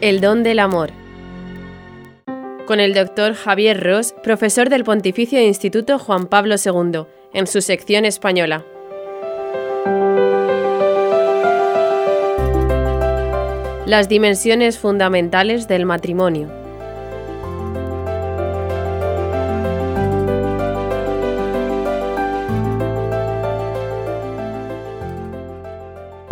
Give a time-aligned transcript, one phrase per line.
[0.00, 0.92] El don del amor.
[2.66, 7.04] Con el doctor Javier Ross, profesor del Pontificio Instituto Juan Pablo II,
[7.34, 8.64] en su sección española.
[13.84, 16.59] Las dimensiones fundamentales del matrimonio.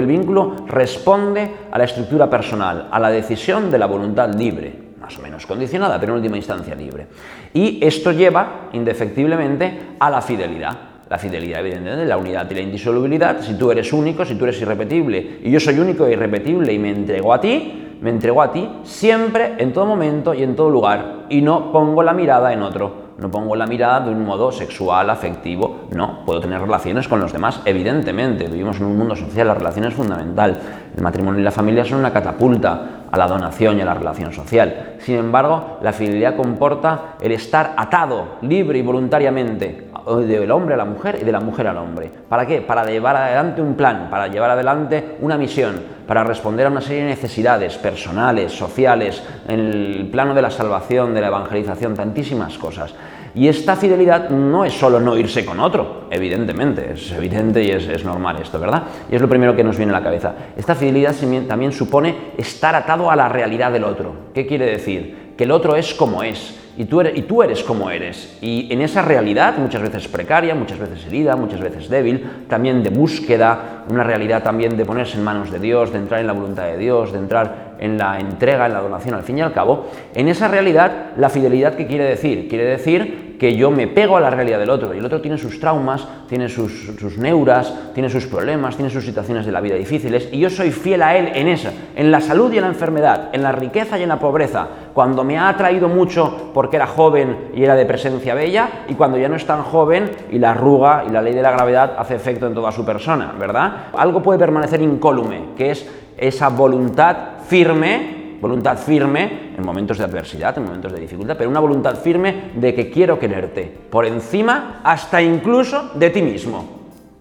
[0.09, 5.23] Vínculo responde a la estructura personal, a la decisión de la voluntad libre, más o
[5.23, 7.07] menos condicionada, pero en última instancia libre.
[7.55, 10.77] Y esto lleva, indefectiblemente, a la fidelidad.
[11.09, 13.41] La fidelidad, evidentemente, la unidad y la indisolubilidad.
[13.41, 16.79] Si tú eres único, si tú eres irrepetible y yo soy único e irrepetible y
[16.79, 20.71] me entrego a ti, me entrego a ti siempre, en todo momento y en todo
[20.71, 23.08] lugar, y no pongo la mirada en otro.
[23.19, 26.25] No pongo la mirada de un modo sexual, afectivo, no.
[26.25, 28.47] Puedo tener relaciones con los demás, evidentemente.
[28.47, 30.57] Vivimos en un mundo social, la relación es fundamental.
[30.97, 34.33] El matrimonio y la familia son una catapulta a la donación y a la relación
[34.33, 34.95] social.
[35.01, 40.85] Sin embargo, la fidelidad comporta el estar atado, libre y voluntariamente del hombre a la
[40.85, 42.11] mujer y de la mujer al hombre.
[42.29, 42.61] ¿Para qué?
[42.61, 47.03] Para llevar adelante un plan, para llevar adelante una misión, para responder a una serie
[47.03, 52.95] de necesidades personales, sociales, en el plano de la salvación, de la evangelización, tantísimas cosas.
[53.35, 58.05] Y esta fidelidad no es solo no irse con otro, evidentemente, es evidente y es,
[58.05, 58.85] normal esto, ¿verdad?
[59.11, 60.35] Y es lo primero que nos viene a la cabeza.
[60.57, 61.15] Esta fidelidad
[61.47, 64.13] también supone estar atado a la realidad del otro.
[64.35, 65.35] ¿Qué quiere decir?
[65.37, 68.39] Que el otro es como es, y tú, eres, y tú eres como eres.
[68.41, 72.91] Y en esa realidad, muchas veces precaria, muchas veces herida, muchas veces débil, también de
[72.91, 76.67] búsqueda, una realidad también de ponerse en manos de Dios, de entrar en la voluntad
[76.67, 79.89] de Dios, de entrar en la entrega, en la donación, al fin y al cabo,
[80.15, 82.49] en esa realidad, la fidelidad, ¿qué quiere decir?
[82.49, 84.95] Quiere decir que yo me pego a la realidad del otro.
[84.95, 89.05] Y el otro tiene sus traumas, tiene sus, sus, neuras, tiene sus problemas, tiene sus
[89.05, 90.29] situaciones de la vida difíciles.
[90.33, 93.29] Y yo soy fiel a él en esa, en la salud y en la enfermedad,
[93.33, 97.51] en la riqueza y en la pobreza, cuando me ha atraído mucho porque era joven
[97.55, 101.05] y era de presencia bella y cuando ya no es tan joven y la arruga
[101.07, 103.87] y la ley de la gravedad hace efecto en toda su persona, ¿verdad?
[103.97, 107.17] Algo puede permanecer incólume, que es esa voluntad
[107.47, 112.51] firme, voluntad firme en momentos de adversidad, en momentos de dificultad, pero una voluntad firme
[112.55, 116.79] de que quiero quererte, por encima hasta incluso de ti mismo.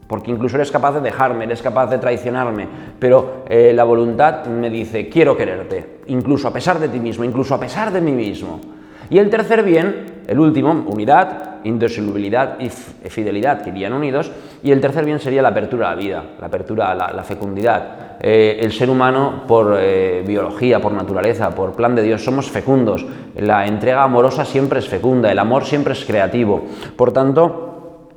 [0.08, 2.68] Porque incluso eres capaz de dejarme, eres capaz de traicionarme,
[2.98, 7.54] pero eh, la voluntad me dice, quiero quererte, incluso a pesar de ti mismo, incluso
[7.54, 8.62] a pesar de mí mismo.
[9.10, 12.70] Y el tercer bien, el último, unidad, indisolubilidad y
[13.10, 14.30] fidelidad, que irían unidos.
[14.62, 18.18] Y el tercer bien sería la apertura a la vida, la apertura a la, fecundidad.
[18.20, 23.06] Eh, el ser humano, por eh, biología, por naturaleza, por plan de Dios, somos fecundos.
[23.36, 26.66] La entrega amorosa siempre es fecunda, el amor siempre es creativo.
[26.98, 27.68] Por tanto,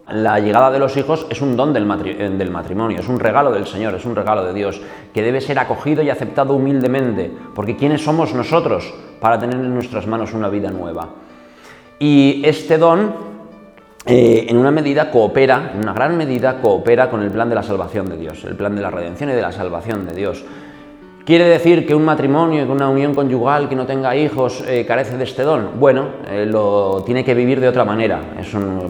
[0.08, 1.86] la llegada de los hijos es un don del,
[2.36, 4.80] del, matrimonio, es un regalo del Señor, es un regalo de Dios,
[5.14, 10.08] que debe ser acogido y aceptado humildemente, porque ¿quiénes somos nosotros para tener en nuestras
[10.08, 11.10] manos una vida nueva?
[12.02, 13.14] Y este don,
[14.06, 17.62] eh, en una medida, coopera, en una gran medida, coopera con el plan de la
[17.62, 20.42] salvación de Dios, el plan de la redención y de la salvación de Dios.
[21.24, 25.18] ¿Quiere decir que un matrimonio, que una unión conyugal que no tenga hijos eh, carece
[25.18, 25.78] de este don?
[25.78, 28.20] Bueno, eh, lo tiene que vivir de otra manera.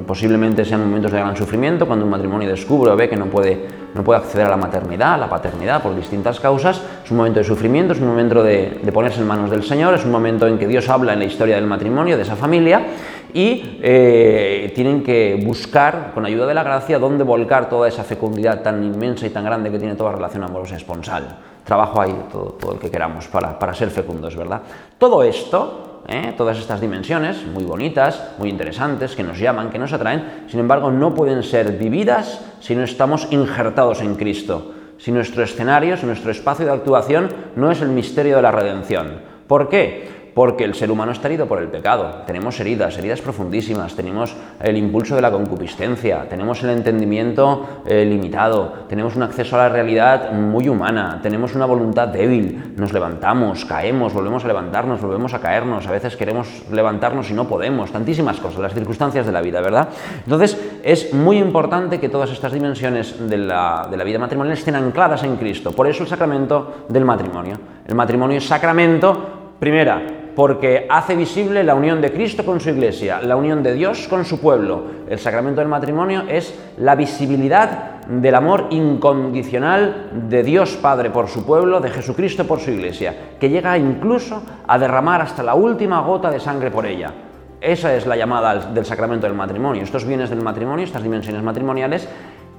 [0.07, 3.67] posiblemente sean momentos de gran sufrimiento, cuando un matrimonio descubre o ve que no puede,
[3.95, 6.81] no puede acceder a la maternidad, a la paternidad, por distintas causas.
[7.05, 10.05] Es un momento de sufrimiento, es un momento de, ponerse en manos del Señor, es
[10.05, 12.87] un momento en que Dios habla en la historia del matrimonio, de esa familia,
[13.35, 18.63] y eh, tienen que buscar, con ayuda de la gracia, dónde volcar toda esa fecundidad
[18.63, 22.73] tan inmensa y tan grande que tiene toda relación amorosa esponsal trabajo ahí, todo, todo
[22.73, 24.63] el que queramos para, para, ser fecundos, ¿verdad?
[24.99, 26.35] Todo esto, ¿eh?
[26.37, 30.91] todas estas dimensiones, muy bonitas, muy interesantes, que nos llaman, que nos atraen, sin embargo,
[30.91, 36.31] no pueden ser vividas si no estamos injertados en Cristo, si nuestro escenario, si nuestro
[36.31, 39.21] espacio de actuación no es el misterio de la redención.
[39.47, 40.20] ¿Por qué?
[40.35, 42.23] Porque el ser humano está herido por el pecado.
[42.27, 48.73] Tenemos heridas, heridas profundísimas, tenemos el impulso de la concupiscencia, tenemos el entendimiento eh, limitado,
[48.89, 54.13] tenemos un acceso a la realidad muy humana, tenemos una voluntad débil, nos levantamos, caemos,
[54.13, 58.61] volvemos a levantarnos, volvemos a caernos, a veces queremos levantarnos y no podemos, tantísimas cosas,
[58.61, 59.89] las circunstancias de la vida, ¿verdad?
[60.25, 64.77] Entonces es muy importante que todas estas dimensiones de la, de la vida matrimonial estén
[64.77, 67.57] ancladas en Cristo, por eso el sacramento del matrimonio.
[67.87, 73.21] El matrimonio es sacramento, primera, porque hace visible la unión de Cristo con su iglesia,
[73.21, 74.85] la unión de Dios con su pueblo.
[75.07, 81.45] El sacramento del matrimonio es la visibilidad del amor incondicional de Dios Padre por su
[81.45, 86.31] pueblo, de Jesucristo por su iglesia, que llega incluso a derramar hasta la última gota
[86.31, 87.13] de sangre por ella.
[87.61, 89.83] Esa es la llamada del sacramento del matrimonio.
[89.83, 92.09] Estos bienes del matrimonio, estas dimensiones matrimoniales,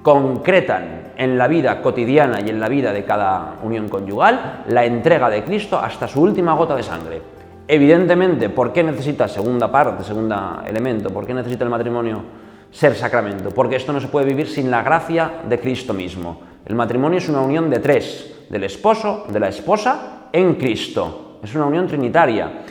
[0.04, 5.32] concretan en la vida cotidiana y en la vida de cada unión conyugal la entrega
[5.32, 7.41] de Cristo hasta su última gota de sangre.
[7.74, 12.22] Evidentemente, ¿por qué necesita, segunda parte, segundo elemento, por qué necesita el matrimonio
[12.70, 13.52] ser sacramento?
[13.52, 16.42] Porque esto no se puede vivir sin la gracia de Cristo mismo.
[16.66, 21.40] El matrimonio es una unión de tres, del esposo, de la esposa, en Cristo.
[21.42, 22.64] Es una unión trinitaria.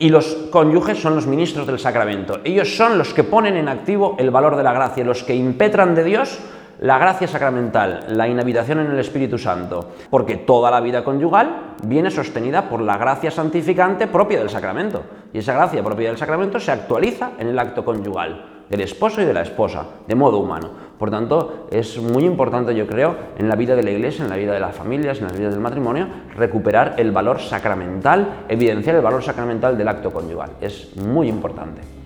[0.00, 2.40] Y los cónyuges son los ministros del sacramento.
[2.42, 5.94] Ellos son los que ponen en activo el valor de la gracia, los que impetran
[5.94, 6.40] de Dios
[6.80, 12.10] la gracia sacramental, la inhabitación en el Espíritu Santo, porque toda la vida conyugal viene
[12.10, 15.02] sostenida por la gracia santificante propia del sacramento.
[15.32, 19.26] Y esa gracia propia del sacramento se actualiza en el acto conyugal del esposo y
[19.26, 20.70] de la esposa, de modo humano.
[20.98, 24.36] Por tanto, es muy importante, yo creo, en la vida de la Iglesia, en la
[24.36, 29.02] vida de las familias, en la vida del matrimonio, recuperar el valor sacramental, evidenciar el
[29.02, 30.52] valor sacramental del acto conyugal.
[30.60, 31.99] Es muy importante.